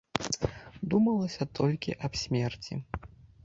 Думалася 0.93 1.49
толькі 1.61 1.97
аб 2.09 2.13
смерці. 2.23 2.73